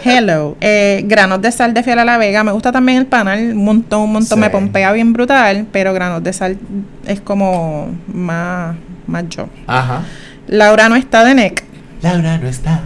[0.02, 0.56] Hello.
[0.60, 2.42] Eh, Granos de Sal de Fiel a la Vega.
[2.44, 3.56] Me gusta también el panel.
[3.56, 4.38] Un montón, un montón.
[4.38, 4.40] Sí.
[4.40, 5.66] Me pompea bien brutal.
[5.70, 6.58] Pero Granos de Sal
[7.06, 9.48] es como más, más yo.
[9.66, 10.02] Ajá.
[10.46, 11.64] Laura no está de Neck.
[12.02, 12.80] Laura no está.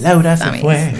[0.00, 0.94] Laura se fue.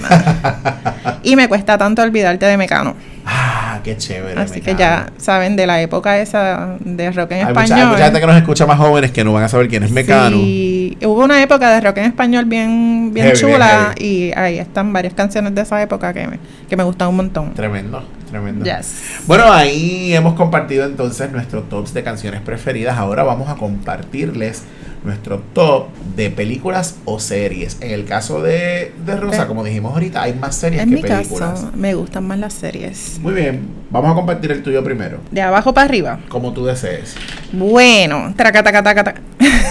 [1.22, 2.94] y me cuesta tanto olvidarte de Mecano.
[3.26, 4.40] Ah, qué chévere.
[4.40, 7.78] Así que ya saben de la época esa de rock en Hay mucha, español.
[7.80, 9.90] hay mucha gente que nos escucha más jóvenes que no van a saber quién es
[9.90, 10.36] Mecano.
[10.36, 14.92] Sí, hubo una época de rock en español bien, bien Heavy, chula y ahí están
[14.92, 17.54] varias canciones de esa época que me, que me gustan un montón.
[17.54, 18.64] Tremendo, tremendo.
[18.64, 19.22] Yes.
[19.26, 22.96] Bueno, ahí hemos compartido entonces nuestros tops de canciones preferidas.
[22.96, 24.62] Ahora vamos a compartirles
[25.06, 27.78] nuestro top de películas o series.
[27.80, 30.96] En el caso de, de Rosa, Eh, como dijimos ahorita, hay más series En que
[30.96, 31.50] mi películas.
[31.60, 33.18] caso, me gustan más las series.
[33.22, 36.18] Muy bien, vamos a compartir el tuyo primero, De abajo para arriba.
[36.28, 37.14] como tú desees.
[37.52, 39.20] Bueno, traca, taca, taca, taca.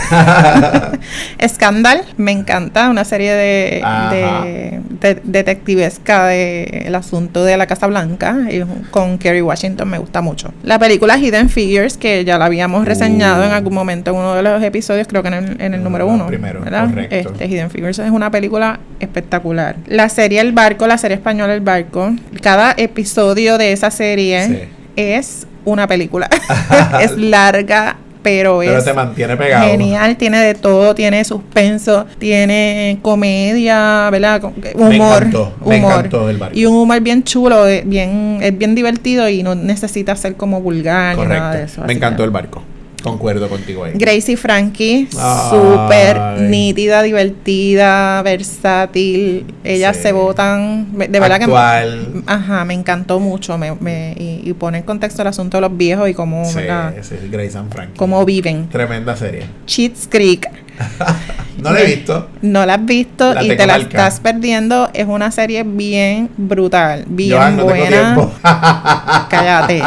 [1.48, 8.38] Scandal, me encanta, una serie de, de, de- detectivesca del asunto de la Casa Blanca
[8.50, 10.54] y con Kerry Washington, me gusta mucho.
[10.64, 13.46] La película Hidden Figures, que ya la habíamos reseñado Uh.
[13.48, 15.84] en algún momento en uno de los episodios, creo que en el, en el Uno
[15.90, 16.28] número uno.
[16.28, 16.90] primeros, ¿verdad?
[16.90, 17.32] correcto.
[17.32, 19.76] Este, Hidden Figures es una película espectacular.
[19.88, 24.60] La serie El Barco, la serie española El Barco, cada episodio de esa serie Sí.
[24.96, 26.30] es una película.
[27.02, 29.68] es larga, pero, Pero es te mantiene pegado.
[29.70, 30.16] genial.
[30.18, 34.44] Tiene de todo, tiene suspenso, tiene comedia, ¿verdad?
[34.74, 35.92] Humor, Me encantó, me humor.
[35.92, 36.58] encantó El Barco.
[36.58, 40.62] Y un humor bien chulo, eh, bien, es bien divertido y no necesita ser como
[40.62, 41.66] vulgar ni nada de Correcto.
[41.82, 41.88] eso.
[41.88, 42.64] Me encantó que- el barco.
[43.06, 43.94] Concuerdo contigo ahí.
[43.96, 45.08] Gracie Frankie,
[45.50, 49.46] súper nítida, divertida, versátil.
[49.64, 50.02] Ellas Sí.
[50.04, 52.08] se votan, de verdad Actual.
[52.14, 52.24] que...
[52.26, 53.58] Ajá, me encantó mucho.
[53.58, 56.60] Me, me- y, y pone en contexto el asunto de los viejos y cómo, Sí,
[56.60, 57.98] es Grace and Frankie.
[57.98, 58.70] cómo viven.
[58.70, 59.44] Tremenda serie.
[59.66, 60.48] Cheats Creek,
[61.58, 62.28] No la he visto.
[62.42, 64.90] no la has visto La y te la estás perdiendo.
[64.94, 68.18] Es una serie bien brutal, bien Joan, buena.
[69.30, 69.82] Cállate.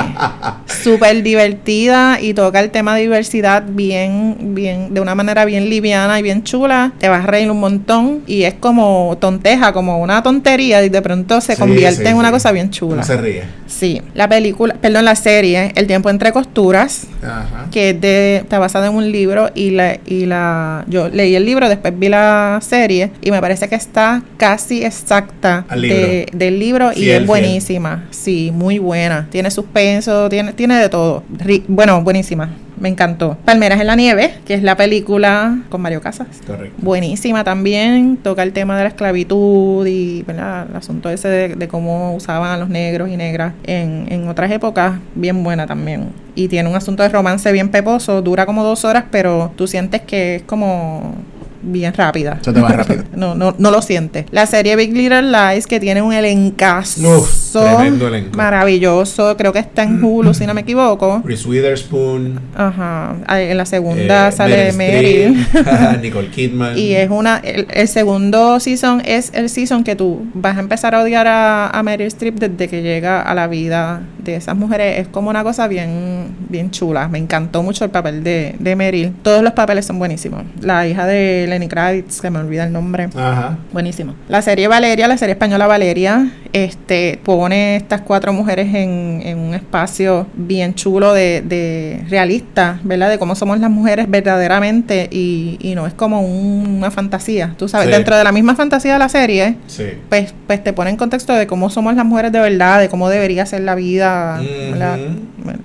[0.66, 6.18] Súper divertida y toca el tema de diversidad bien, bien, de una manera bien liviana
[6.18, 6.92] y bien chula.
[6.98, 11.02] Te vas a reír un montón y es como tonteja, como una tontería y de
[11.02, 12.32] pronto se Sí, convierte sí, en una sí.
[12.32, 12.96] cosa bien chula.
[12.96, 13.42] No se ríe.
[13.66, 17.66] Sí, la película, perdón, la serie, El tiempo entre costuras, Ajá.
[17.70, 21.44] que es de, está basada en un libro y la, y la, yo leí el
[21.44, 26.86] libro, después vi la serie y me parece que está casi exacta de- del libro
[26.90, 27.24] y es fiel.
[27.26, 33.36] buenísima, sí, muy buena, tiene suspenso, tiene, tiene de todo, Ri- bueno, buenísima, me encantó.
[33.44, 36.28] Palmeras en la nieve, que es la película con Mario Casas.
[36.46, 36.76] Correcto.
[36.78, 40.66] Buenísima también, toca el tema de la esclavitud y ¿verdad?
[40.70, 44.50] el asunto ese de, de cómo usaban a los negros y negras en, en otras
[44.50, 46.10] épocas, bien buena también.
[46.34, 50.02] Y tiene un asunto de romance bien peposo, dura como dos horas, pero tú sientes
[50.02, 51.14] que es como
[51.62, 52.38] bien rápida.
[52.42, 53.04] Se te va rápido.
[53.16, 54.26] no, no, no lo sientes.
[54.30, 58.36] La serie Big Little Lies, que tiene un elencazo Uf, tremendo elenco.
[58.36, 61.22] maravilloso, creo que está en Hulu, si no me equivoco.
[61.24, 62.40] Reese Witherspoon.
[62.56, 65.46] Ajá, en la segunda eh, sale Meryl
[66.02, 66.78] Nicole Kidman.
[66.78, 70.94] Y es una, el, el segundo season es el season que tú vas a empezar
[70.94, 75.00] a odiar a, a Meryl Streep desde que llega a la vida de esas mujeres.
[75.00, 77.08] Es como una cosa bien, bien chula.
[77.08, 79.12] Me encantó mucho el papel de, de Meryl.
[79.22, 80.42] Todos los papeles son buenísimos.
[80.60, 83.08] La hija de Lenny Kravitz, que me olvida el nombre.
[83.16, 83.58] Ajá.
[83.72, 84.14] Buenísimo.
[84.28, 89.54] La serie Valeria, la serie española Valeria, este, pone estas cuatro mujeres en, en un
[89.54, 93.10] espacio bien chulo de, de realista, ¿verdad?
[93.10, 97.54] De cómo somos las mujeres verdaderamente y, y no es como un- una fantasía.
[97.58, 97.92] Tú sabes, Sí.
[97.92, 99.84] dentro de la misma fantasía de la serie, Sí.
[100.08, 103.08] pues, pues te pone en contexto de cómo somos las mujeres de verdad, de cómo
[103.08, 104.40] debería ser la vida.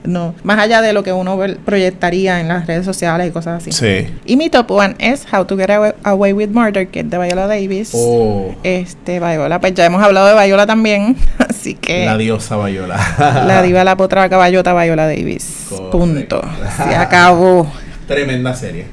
[0.05, 3.71] No, más allá de lo que uno proyectaría en las redes sociales y cosas así.
[3.71, 4.07] Sí.
[4.25, 7.17] Y mi top one es How to Get Away, Away with Murder, que es de
[7.17, 7.91] Viola Davis.
[7.93, 10.72] Oh, Este, Viola, pues ya hemos hablado de Viola también,
[11.49, 12.97] así que la diosa Bayola.
[13.47, 15.67] la diva, la potra, caballota, Viola Davis.
[15.69, 15.91] Correcto.
[15.91, 16.41] Punto.
[16.77, 17.71] Se acabó.
[18.07, 18.87] Tremenda serie.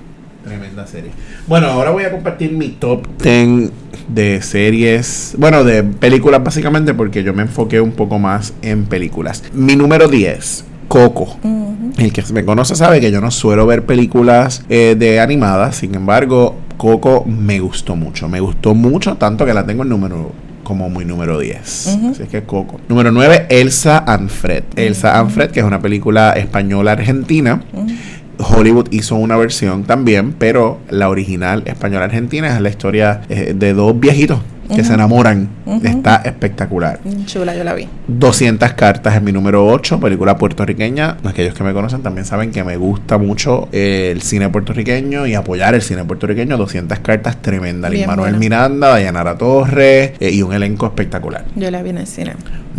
[0.45, 1.11] Tremenda serie.
[1.47, 3.71] Bueno, ahora voy a compartir mi top 10
[4.09, 9.45] de series, bueno, de películas básicamente porque yo me enfoqué un poco más en películas.
[9.53, 11.39] Mi número 10, Coco.
[11.97, 15.95] El que me conoce sabe que yo no suelo ver películas eh, de animadas, sin
[15.95, 18.29] embargo, Coco me gustó mucho.
[18.29, 20.33] Me gustó mucho, tanto que la tengo en número
[20.71, 21.59] como muy número 10.
[21.59, 22.81] Así es que Coco.
[22.89, 24.63] Número 9, Elsa and Fred.
[24.77, 27.61] Elsa and Fred, que es una película española argentina.
[28.39, 33.75] Hollywood hizo una versión también, pero la original española argentina es la historia eh, de
[33.75, 34.39] dos viejitos
[34.75, 35.49] que se enamoran.
[35.83, 37.01] Está espectacular.
[37.27, 37.89] Chula, yo la vi.
[38.09, 41.17] 200 cartas en mi número 8, película puertorriqueña.
[41.25, 45.75] Aquellos que me conocen también saben que me gusta mucho el cine puertorriqueño y apoyar
[45.75, 46.57] el cine puertorriqueño.
[46.57, 47.89] 200 cartas tremenda.
[47.89, 48.37] Bien Manuel.
[48.37, 51.45] Miranda, Dayanara Torres eh, y un elenco espectacular.
[51.55, 52.33] Yo la vi en el cine.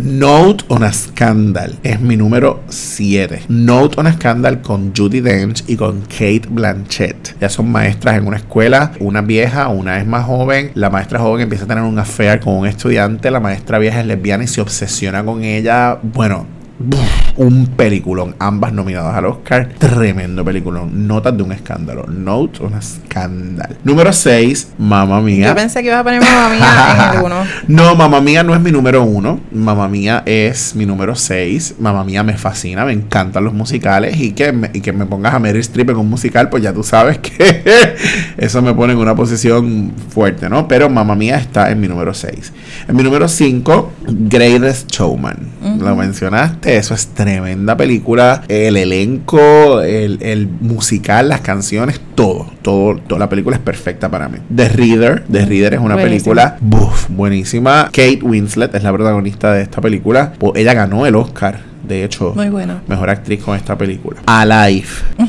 [0.04, 3.44] Note on a Scandal es mi número 7.
[3.46, 7.38] Note on a Scandal con Judy Dench y con Kate Blanchett.
[7.40, 8.90] Ya son maestras en una escuela.
[8.98, 10.72] Una vieja, una es más joven.
[10.74, 13.30] La maestra joven empieza a tener un affair con un estudiante.
[13.30, 16.00] La maestra vieja es lesbiana y se obsesiona con ella.
[16.02, 16.61] Bueno.
[16.84, 17.00] Buf,
[17.36, 19.68] Un peliculón, ambas nominadas al Oscar.
[19.78, 21.06] Tremendo peliculón.
[21.06, 22.06] Notas de un escándalo.
[22.06, 23.76] Note on a Scandal.
[23.84, 25.48] Número 6, Mamma Mía.
[25.48, 27.36] Yo pensé que ibas a poner mamá mía en el uno.
[27.68, 29.40] No, Mamma Mía no es mi número uno.
[29.50, 31.76] Mamma Mía es mi número 6.
[31.78, 34.18] Mamma Mía me fascina, me encantan los musicales.
[34.20, 36.72] Y que me, y que me pongas a Meryl Streep en un musical, pues ya
[36.72, 37.94] tú sabes que
[38.36, 40.68] eso me pone en una posición fuerte, ¿no?
[40.68, 42.52] Pero Mamma Mía está en mi número 6.
[42.88, 43.92] En mi número 5,
[44.28, 45.36] Greatest Showman.
[45.78, 48.42] Lo mencionaste, eso es tremenda película.
[48.48, 54.28] El elenco, el, el musical, las canciones, todo, todo, toda la película es perfecta para
[54.28, 54.38] mí.
[54.54, 56.34] The Reader, The Reader es una Buenísima.
[56.34, 57.84] película Buf, buenísima.
[57.86, 60.32] Kate Winslet es la protagonista de esta película.
[60.38, 62.32] Po- Ella ganó el Oscar, de hecho.
[62.34, 62.82] Muy buena.
[62.86, 64.20] Mejor actriz con esta película.
[64.26, 64.86] Alive.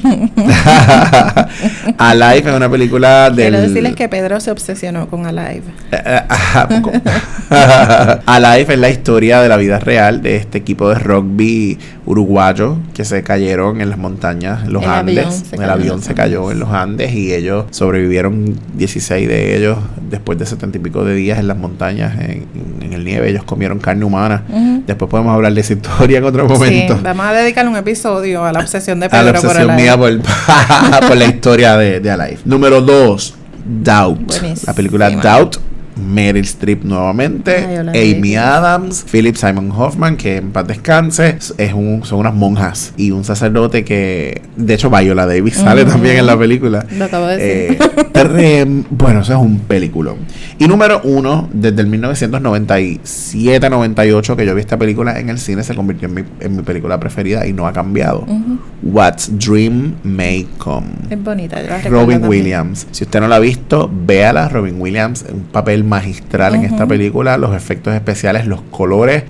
[1.98, 3.50] Alive es una película del...
[3.50, 5.63] Quiero decirles que Pedro se obsesionó con Alive.
[5.92, 6.22] Eh, eh.
[8.26, 13.06] Alive es la historia de la vida real de este equipo de rugby uruguayo que
[13.06, 15.26] se cayeron en las montañas, en los El Andes.
[15.26, 19.78] avión el avión se cayó en los Andes y ellos sobrevivieron 16 de ellos
[20.10, 22.46] después de 70 y pico de días en las montañas, en,
[22.82, 23.30] en el nieve.
[23.30, 24.44] Ellos comieron carne humana.
[24.86, 26.96] Después podemos hablar de esa historia en otro momento.
[26.96, 29.76] Sí, vamos a dedicar un episodio a la obsesión de a Pedro la por obsesión
[29.76, 30.12] mía por,
[31.08, 32.40] por la historia de, de Alive.
[32.46, 34.34] Número 2, Doubt.
[34.66, 35.58] La película Doubt.
[35.96, 38.16] Meryl Streep nuevamente, Ay.
[38.16, 43.12] Amy Adams, Philip Simon Hoffman, que en paz descanse, es un, son unas monjas y
[43.12, 46.86] un sacerdote que, de hecho, Viola Davis sale también en la película.
[46.98, 47.78] Lo acabo de decir.
[48.36, 50.18] Eh, bueno, eso es un peliculón.
[50.58, 55.76] Y número uno, desde el 1997-98 que yo vi esta película en el cine, se
[55.76, 58.22] convirtió en mi, en mi película preferida y no ha cambiado.
[58.22, 58.60] Ujú.
[58.86, 60.88] What's Dream May Come.
[61.10, 62.30] Es bonita, yo la Robin también.
[62.30, 62.86] Williams.
[62.91, 64.50] Si usted no la ha visto, véala.
[64.50, 67.38] Robin Williams, un papel magistral en esta película.
[67.38, 69.24] Los efectos especiales, los colores,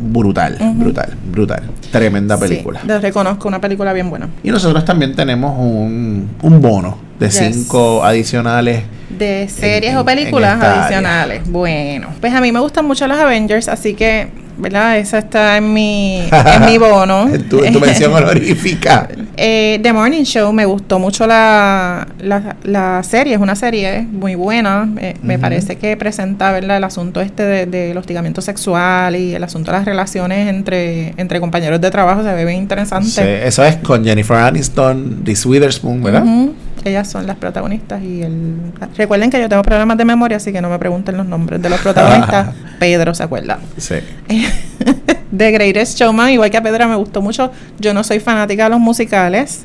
[0.00, 1.62] brutal, brutal, brutal.
[1.92, 2.80] Tremenda película.
[2.82, 4.28] Sí, reconozco, una película bien buena.
[4.42, 7.36] Y nosotros también tenemos un, un bono de Yes.
[7.54, 8.82] cinco adicionales.
[9.10, 10.80] De series en- o películas área.
[10.86, 11.42] adicionales.
[11.48, 14.98] Bueno, pues a mí me gustan mucho los Avengers, así que, ¿verdad?
[14.98, 17.28] Esa está en mi, en mi bono.
[17.50, 19.08] Tu, tu mención honorífica.
[19.36, 24.34] Eh, The Morning Show, me gustó mucho la, la, la serie, es una serie muy
[24.34, 24.88] buena.
[24.98, 26.76] Eh, Me parece que presenta ¿verdad?
[26.78, 31.40] el asunto este de- del hostigamiento sexual y el asunto de las relaciones entre, entre
[31.40, 33.08] compañeros de trabajo, se ve bien interesante.
[33.08, 36.22] Sí, eso es con Jennifer Aniston, Reese Witherspoon, ¿verdad?
[36.24, 36.54] Ujú.
[36.84, 38.56] Ellas son las protagonistas y el...
[38.96, 41.70] Recuerden que yo tengo problemas de memoria, así que no me pregunten los nombres de
[41.70, 42.54] los protagonistas.
[42.78, 43.58] Pedro se acuerda.
[43.78, 43.96] Sí.
[45.36, 47.50] The Greatest Showman, igual que a Pedro me gustó mucho.
[47.80, 49.64] Yo no soy fanática de los musicales.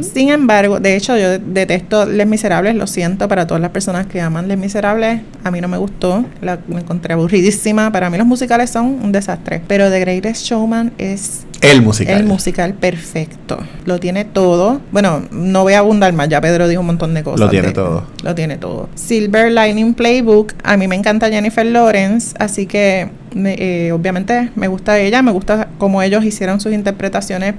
[0.00, 4.20] Sin embargo, de hecho, yo detesto Les Miserables, lo siento para todas las personas que
[4.20, 5.20] aman Les Miserables.
[5.44, 7.92] A mí no me gustó, la me encontré aburridísima.
[7.92, 9.60] Para mí los musicales son un desastre.
[9.66, 12.16] Pero The Greatest Showman es El musical.
[12.18, 13.58] el musical perfecto.
[13.84, 14.80] Lo tiene todo.
[14.90, 17.40] Bueno, no voy a abundar más, ya Pedro dijo un montón de cosas.
[17.40, 18.04] Lo tiene de- todo.
[18.22, 18.88] Lo tiene todo.
[18.94, 20.54] Silver Lining Playbook.
[20.64, 25.30] A mí me encanta Jennifer Lawrence, así que me- eh, obviamente me gusta ella, me
[25.32, 27.54] gusta cómo ellos hicieron sus interpretaciones.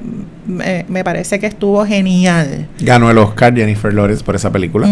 [0.45, 2.67] Me, me parece que estuvo genial.
[2.79, 4.87] Ganó el Oscar Jennifer Lawrence por esa película.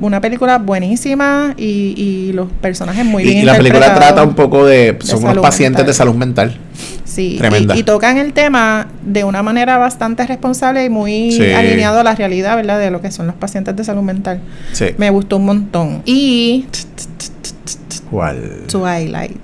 [0.00, 4.34] Una película buenísima y, y los personajes muy bien y, y la película trata un
[4.34, 4.96] poco de.
[5.00, 5.86] Son unos pacientes mental.
[5.86, 6.56] de salud mental.
[7.04, 7.74] Sí, Tremenda.
[7.76, 11.42] Y, y tocan el tema de una manera bastante responsable y muy Sí.
[11.52, 12.78] alineado a la realidad, ¿verdad?
[12.78, 14.40] De lo que son los pacientes de salud mental.
[14.72, 14.86] Sí.
[14.98, 16.02] Me gustó un montón.
[16.04, 16.66] Y
[18.10, 18.62] ¿Cuál?
[18.68, 19.36] Twilight.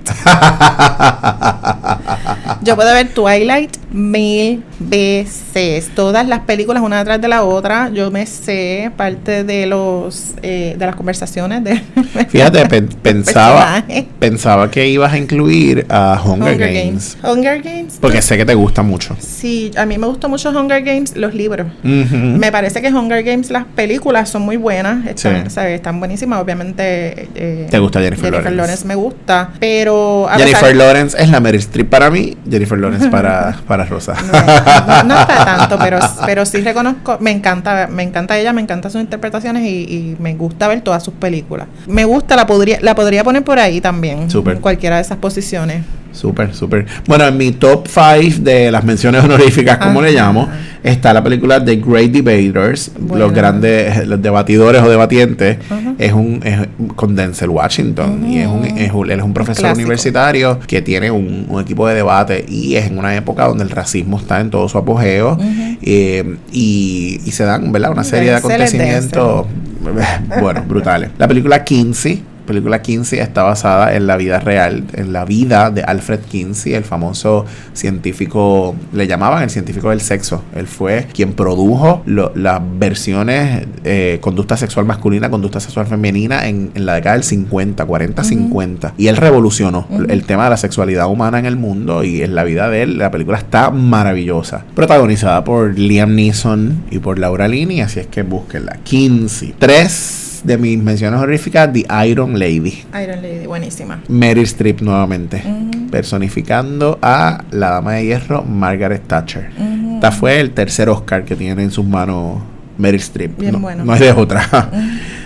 [2.63, 5.91] Yo puedo ver Twilight mil veces.
[5.95, 7.91] Todas las películas una detrás de la otra.
[7.91, 11.81] Yo me sé parte de los eh, de las conversaciones de
[12.29, 13.85] Fíjate, pen- pensaba,
[14.19, 17.19] pensaba que ibas a incluir a Hunger, Games.
[17.23, 17.99] Hunger Games.
[18.01, 19.15] Porque sé que te gusta mucho.
[19.21, 21.67] Sí, a mí me gustó mucho Hunger Games, los libros.
[21.83, 25.61] Me parece que Hunger Games, las películas son muy buenas, están, Sí.
[25.61, 26.41] están buenísimas.
[26.41, 28.85] Obviamente, eh, ¿Te gusta Jennifer Lawrence?
[28.87, 30.29] me gusta, pero.
[30.29, 34.15] a Jennifer pesar- Lawrence es la Meryl Streep para mí, Jennifer Lawrence para, para Rosa.
[34.15, 38.61] No, no, no está tanto, pero, pero sí reconozco, me encanta, me encanta ella, me
[38.63, 41.67] encantan sus interpretaciones y, y me gusta ver todas sus películas.
[41.87, 45.83] Me gusta, la podría, la podría poner por ahí también, en cualquiera de esas posiciones.
[46.15, 46.87] Súper, súper.
[47.07, 50.09] Bueno, en mi top 5 de las menciones honoríficas, como Ajá.
[50.09, 50.49] le llamo,
[50.83, 55.59] está la película The Great Debaters, los grandes, los debatidores o debatientes.
[55.69, 55.95] Ajá.
[55.99, 56.61] Es un es
[56.95, 61.11] con Denzel Washington y es un, es un- él es un profesor universitario que tiene
[61.11, 64.51] un, un equipo de debate y es en una época donde el racismo está en
[64.51, 65.37] todo su apogeo
[65.83, 67.91] eh, y, y se dan, ¿verdad?
[67.91, 69.47] Una serie de Denzel acontecimientos,
[70.41, 71.11] bueno, brutales.
[71.19, 72.23] La película Kinsey.
[72.47, 76.85] Película Kinsey está basada en la vida real, en la vida de Alfred Kinsey, el
[76.85, 80.43] famoso científico, le llamaban el científico del sexo.
[80.55, 86.71] Él fue quien produjo lo- las versiones eh, conducta sexual masculina, conducta sexual femenina en,
[86.75, 88.95] en la década del 50, 40, 50.
[88.99, 92.45] Y él revolucionó el tema de la sexualidad humana en el mundo y en la
[92.45, 92.99] vida de él.
[92.99, 94.65] La película está maravillosa.
[94.75, 98.79] Protagonizada por Liam Neeson y por Laura Linney, así es que búsquenla.
[98.85, 99.55] Kinsey.
[99.59, 102.85] Tres de mis menciones honoríficas, The Iron Lady.
[103.03, 104.03] Iron Lady, buenísima.
[104.09, 105.43] Meryl Streep nuevamente,
[105.91, 109.51] personificando a la dama de hierro Margaret Thatcher.
[109.95, 112.43] Esta fue el tercer Oscar que tiene en sus manos
[112.79, 113.39] Meryl Streep.
[113.39, 113.85] Bien no, bueno.
[113.85, 114.71] no hay de otra.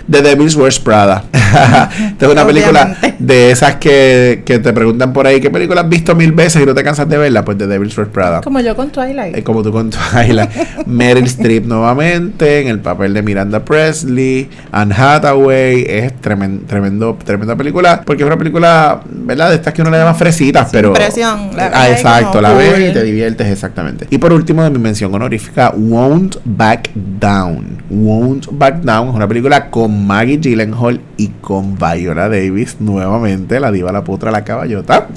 [0.09, 1.23] The Devil's Wears Prada.
[1.33, 5.89] Esta es una película de esas que, que te preguntan por ahí, ¿qué película has
[5.89, 7.43] visto mil veces y no te cansas de verla?
[7.45, 8.41] Pues The Devil's Wears Prada.
[8.41, 9.37] Como yo con Twilight.
[9.37, 10.49] Eh, como tú con Twilight.
[10.85, 14.49] Meryl Streep nuevamente en el papel de Miranda Presley.
[14.71, 15.85] Anne Hathaway.
[15.87, 18.01] Es tremen- tremendo, tremenda película.
[18.05, 19.49] Porque es una película, ¿verdad?
[19.49, 20.93] De estas que uno le llama fresitas, pero.
[20.93, 24.07] presión, la ah, exacto, la ves y te diviertes exactamente.
[24.09, 27.83] Y por último, de mi mención honorífica, Won't Back Down.
[27.89, 33.71] Won't Back Down es una película con Maggie Gyllenhaal y con Viola Davis nuevamente, la
[33.71, 35.07] diva, la putra, la caballota.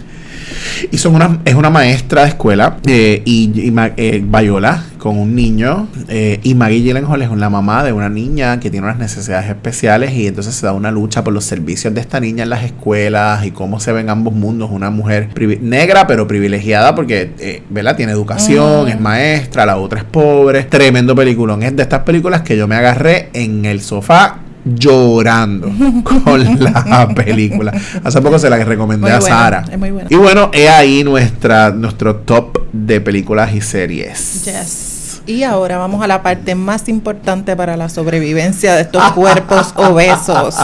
[0.90, 5.88] Y son una, es una maestra de escuela eh, y, eh, Viola con un niño
[6.06, 10.12] eh, y Maggie Gyllenhaal es la mamá de una niña que tiene unas necesidades especiales
[10.12, 13.44] y entonces se da una lucha por los servicios de esta niña en las escuelas
[13.44, 14.70] y cómo se ven ambos mundos.
[14.70, 15.28] Una mujer
[15.60, 17.96] negra pero privilegiada porque, eh, ¿verdad?
[17.96, 20.62] Tiene educación, es maestra, la otra es pobre.
[20.62, 21.64] Tremendo peliculón.
[21.64, 25.68] Es de estas películas que yo me agarré en el sofá llorando
[26.24, 27.72] con la película.
[28.04, 29.64] Hace poco se la recomendé Muy a buena, Sara.
[29.70, 30.08] es muy buena.
[30.10, 34.44] Y bueno, he ahí nuestra, nuestro top de películas y series.
[34.44, 34.92] Yes.
[35.24, 40.56] Y ahora vamos a la parte más importante para la sobrevivencia de estos cuerpos obesos.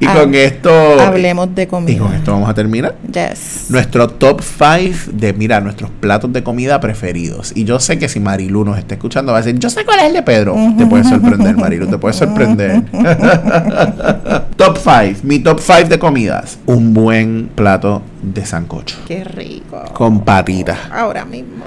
[0.00, 0.70] Y Ah, con esto.
[1.00, 2.16] Hablemos de Y con comida.
[2.16, 2.94] esto vamos a terminar.
[3.12, 3.66] Yes.
[3.70, 7.52] Nuestro top 5 de, mira, nuestros platos de comida preferidos.
[7.56, 9.98] Y yo sé que si Marilu nos está escuchando va a decir, yo sé cuál
[10.00, 10.54] es el de Pedro.
[10.76, 12.82] Te puede sorprender, Marilu, te puede sorprender.
[14.56, 16.58] top 5, mi top 5 de comidas.
[16.66, 18.96] Un buen plato de sancocho.
[19.06, 19.82] Qué rico.
[19.94, 20.78] Con patitas.
[20.92, 21.64] Ahora mismo.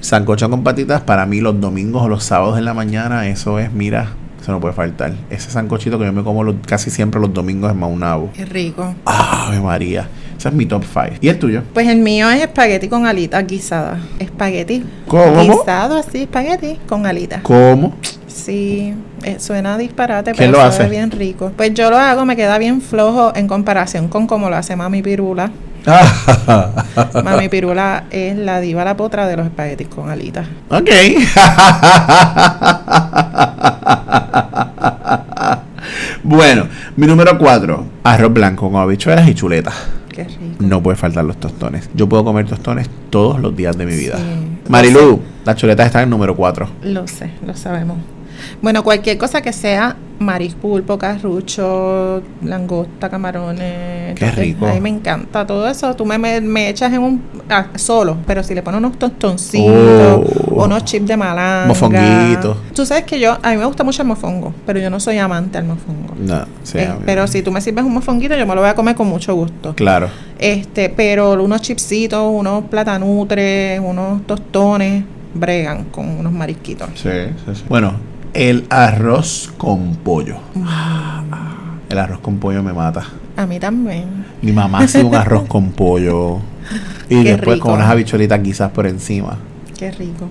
[0.00, 3.72] Sancocho con patitas para mí los domingos o los sábados en la mañana, eso es,
[3.72, 4.10] mira,
[4.46, 5.12] eso no puede faltar.
[5.28, 8.30] Ese sancochito que yo me como los- casi siempre los domingos en Maunabo.
[8.32, 8.94] Qué rico.
[9.04, 10.06] ¡Ave María!
[10.38, 11.16] Ese es mi top 5.
[11.20, 11.62] ¿Y el tuyo?
[11.74, 13.98] Pues el mío es espagueti con alitas guisadas.
[14.20, 14.84] Espagueti.
[15.08, 15.42] ¿Cómo?
[15.42, 17.40] Guisado así, espagueti con alitas.
[17.42, 17.94] ¿Cómo?
[18.28, 20.88] Sí, eh, suena disparate, ¿Quién pero lo sabe hace?
[20.90, 21.50] bien rico.
[21.56, 25.02] Pues yo lo hago, me queda bien flojo en comparación con como lo hace Mami
[25.02, 25.50] Pirula.
[27.24, 30.46] Mami Pirula es la diva la potra de los espaguetis con alitas.
[30.68, 30.90] ok.
[36.24, 37.86] bueno, mi número 4.
[38.02, 39.74] Arroz blanco con habichuelas y chuletas.
[40.08, 40.56] Qué rico.
[40.58, 41.88] No puede faltar los tostones.
[41.94, 44.16] Yo puedo comer tostones todos los días de mi vida.
[44.16, 44.22] Sí.
[44.68, 46.68] Marilu, las chuletas están en número 4.
[46.82, 47.98] Lo sé, lo sabemos.
[48.60, 54.14] Bueno, cualquier cosa que sea marisco, pulpo, carrucho, langosta, camarones.
[54.14, 54.66] Qué rico.
[54.66, 55.94] A mí me encanta todo eso.
[55.94, 59.66] Tú me, me, me echas en un ah, solo, pero si le pones unos tostoncitos,
[60.48, 60.64] Oh.
[60.64, 61.66] unos chips de malanga.
[61.66, 62.56] Mofonguito.
[62.74, 65.18] Tú sabes que yo, a mí me gusta mucho el mofongo, pero yo no soy
[65.18, 66.14] amante del mofongo.
[66.18, 68.74] No, sí, Eh, pero si tú me sirves un mofonguito, yo me lo voy a
[68.74, 69.74] comer con mucho gusto.
[69.74, 70.08] Claro.
[70.38, 76.88] Este, pero unos chipsitos, unos platanutres, unos tostones, bregan con unos marisquitos.
[76.94, 77.10] Sí,
[77.44, 77.62] sí, sí.
[77.68, 77.94] Bueno,
[78.36, 80.36] el arroz con pollo.
[81.88, 83.02] El arroz con pollo me mata.
[83.36, 84.26] A mí también.
[84.42, 86.38] Mi mamá hace un arroz con pollo.
[87.08, 87.68] Y Qué después rico.
[87.68, 89.38] con unas habichuelitas quizás por encima.
[89.78, 90.28] Qué rico.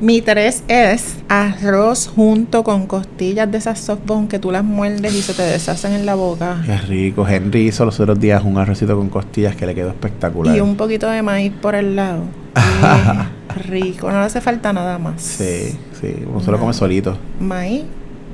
[0.00, 5.22] Mi tres es arroz junto con costillas de esas softbone que tú las muerdes y
[5.22, 6.62] se te deshacen en la boca.
[6.64, 7.26] Qué rico.
[7.26, 10.56] Henry hizo los otros días un arrocito con costillas que le quedó espectacular.
[10.56, 12.22] Y un poquito de maíz por el lado.
[13.52, 14.08] Qué rico.
[14.12, 15.20] No le hace falta nada más.
[15.20, 16.14] Sí, sí.
[16.28, 17.16] Uno se lo come solito.
[17.40, 17.84] Maíz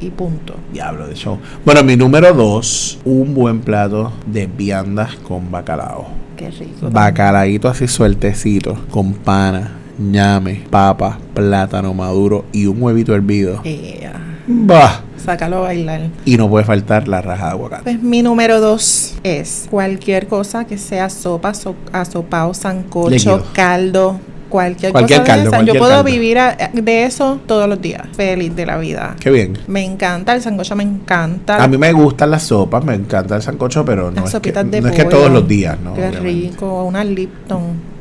[0.01, 0.55] y punto.
[0.73, 1.39] Diablo de show.
[1.65, 6.07] Bueno, mi número dos, un buen plato de viandas con bacalao.
[6.37, 6.91] Qué rico.
[6.91, 13.61] Bacalaíto así sueltecito, con pana, ñame, papa, plátano maduro y un huevito hervido.
[13.65, 14.13] Ea.
[14.47, 15.03] Bah.
[15.17, 16.09] Sácalo a bailar.
[16.25, 17.83] Y no puede faltar la raja de aguacate.
[17.85, 24.19] Pues mi número dos es cualquier cosa que sea sopa, so- asopao, sancocho, caldo,
[24.53, 26.05] cualquier, Cualquier cosa de caldo, cualquier Yo puedo caldo.
[26.05, 29.17] vivir a- de eso todos los días, feliz de la vida.
[29.19, 29.59] Qué bien.
[29.67, 31.57] Me encanta, el sancocho me encanta.
[31.63, 34.31] A mí me gustan las sopas, me encanta el sancocho, pero no, las es que,
[34.51, 35.17] sopitas de no es que pollo.
[35.17, 35.95] todos los días, ¿no?
[35.95, 36.21] Qué obviamente.
[36.29, 37.93] rico, una Lipton.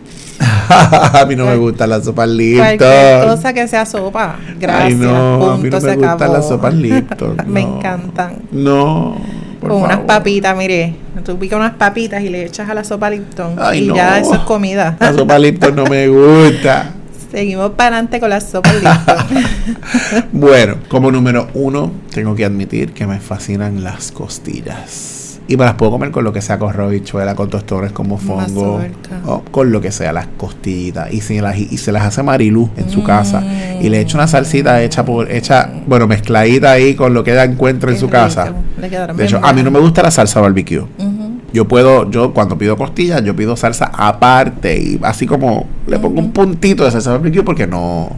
[0.69, 3.29] a mí no me gustan las sopas Cualquier Lipton.
[3.35, 4.35] cosa que sea sopa.
[4.59, 4.85] Gracias.
[4.87, 7.37] Ay, no, a mí no me gustan las sopas Lipton.
[7.47, 8.35] me encantan.
[8.51, 9.15] No.
[9.61, 10.95] Por Con unas papitas, mire.
[11.23, 13.55] Tú picas unas papitas y le echas a la sopa Lipton.
[13.59, 13.95] Ay, y no.
[13.95, 14.97] ya eso es comida.
[14.99, 16.95] La sopa Lipton no me gusta.
[17.31, 19.43] Seguimos para adelante con las sopas Lipton.
[20.33, 25.30] Bueno, como número uno, tengo que admitir que me fascinan las costillas.
[25.47, 28.77] Y me las puedo comer con lo que sea, con robichuela, con tostones como fongo,
[28.77, 29.21] Mazorca.
[29.25, 31.11] o con lo que sea, las costillitas.
[31.13, 33.03] Y, si las, y se las hace Marilu en su Mm.
[33.03, 33.43] casa.
[33.81, 37.43] Y le echa una salsita hecha por, hecha, bueno, mezcladita ahí con lo que ella
[37.43, 38.17] encuentra en su rico.
[38.17, 38.53] casa.
[39.15, 40.83] De hecho, a mí no me gusta la salsa barbecue.
[41.53, 46.21] Yo puedo, yo cuando pido costillas, yo pido salsa aparte y así como le pongo
[46.21, 48.09] un puntito de salsa barbecue porque no,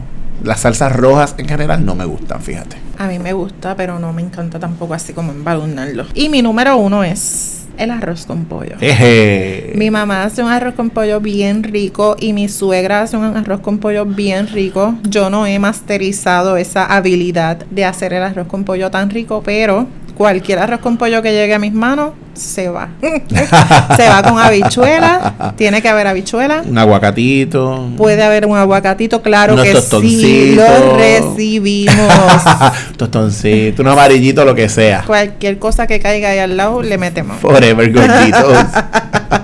[0.44, 2.76] las salsas rojas en general no me gustan, fíjate.
[2.98, 6.06] A mí me gusta, pero no me encanta tampoco así como embadurnarlo.
[6.14, 8.76] Y mi número uno es el arroz con pollo.
[8.78, 9.72] Jeje.
[9.74, 13.60] Mi mamá hace un arroz con pollo bien rico y mi suegra hace un arroz
[13.60, 14.94] con pollo bien rico.
[15.02, 19.88] Yo no he masterizado esa habilidad de hacer el arroz con pollo tan rico, pero
[20.16, 22.88] cualquier arroz con pollo que llegue a mis manos se va.
[23.96, 26.62] se va con habichuela, tiene que haber habichuela.
[26.66, 27.90] Un aguacatito.
[27.96, 30.80] Puede haber un aguacatito, claro Unos que sí, tostoncitos.
[30.80, 31.96] lo recibimos.
[32.96, 35.04] Tostoncito, un amarillito, lo que sea.
[35.06, 37.38] Cualquier cosa que caiga ahí al lado, le metemos.
[37.38, 38.58] Forever gorditos.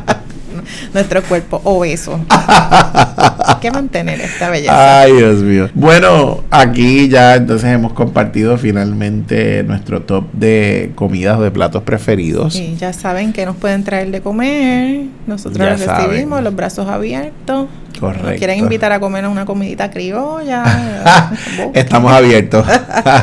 [0.94, 2.20] Nuestro cuerpo obeso.
[2.28, 5.02] Hay que mantener esta belleza.
[5.02, 5.68] Ay, Dios mío.
[5.74, 12.56] Bueno, aquí ya entonces hemos compartido finalmente nuestro top de comidas o de platos preferidos.
[12.56, 15.02] Y ya saben que nos pueden traer de comer.
[15.26, 16.44] Nosotros Ya los recibimos, saben.
[16.44, 17.68] los brazos abiertos.
[17.98, 18.28] Correcto.
[18.28, 20.62] Nos quieren invitar a comer una comidita criolla.
[21.74, 22.64] Estamos abiertos.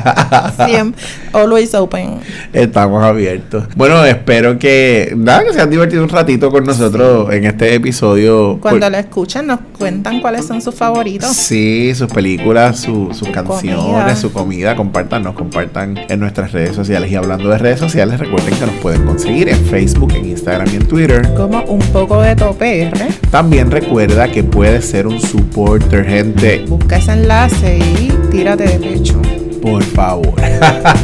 [0.65, 1.01] Siempre.
[1.34, 2.20] Always open.
[2.53, 3.65] Estamos abiertos.
[3.76, 8.57] Bueno, espero que nada que se han divertido un ratito con nosotros en este episodio.
[8.61, 11.30] Cuando Por- lo escuchan, nos cuentan cuáles son sus favoritos.
[11.36, 14.15] Sí, sus películas, su- sus canciones, comida.
[14.15, 17.11] su comida, compártanos, compartan en nuestras redes sociales.
[17.11, 20.76] Y hablando de redes sociales, recuerden que nos pueden conseguir en Facebook, en Instagram y
[20.78, 21.34] en Twitter.
[21.36, 22.91] Como un poco de tope, ¿eh?
[23.32, 26.66] También recuerda que puedes ser un supporter, gente.
[26.68, 29.22] Busca ese enlace y tírate de pecho.
[29.62, 30.34] Por favor.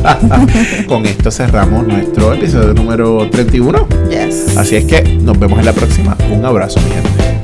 [0.88, 3.88] Con esto cerramos nuestro episodio número 31.
[4.10, 4.58] Yes.
[4.58, 6.18] Así es que nos vemos en la próxima.
[6.32, 7.43] Un abrazo, mi gente.